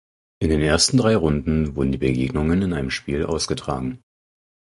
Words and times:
In 0.41 0.49
den 0.49 0.61
ersten 0.61 0.97
drei 0.97 1.15
Runden 1.15 1.75
wurden 1.75 1.91
die 1.91 1.99
Begegnungen 1.99 2.63
in 2.63 2.73
einem 2.73 2.89
Spiel 2.89 3.23
ausgetragen. 3.23 4.01